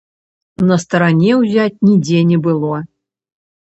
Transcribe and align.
На 0.69 0.77
старане 0.83 1.31
ўзяць 1.41 1.81
нідзе 1.87 2.19
не 2.31 2.39
было. 2.49 2.75